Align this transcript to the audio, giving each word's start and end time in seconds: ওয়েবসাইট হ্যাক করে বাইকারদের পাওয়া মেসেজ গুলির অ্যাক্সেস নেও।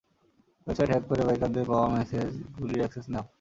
ওয়েবসাইট 0.67 0.89
হ্যাক 0.93 1.03
করে 1.09 1.21
বাইকারদের 1.27 1.65
পাওয়া 1.69 1.87
মেসেজ 1.95 2.29
গুলির 2.55 2.81
অ্যাক্সেস 2.81 3.05
নেও। 3.13 3.23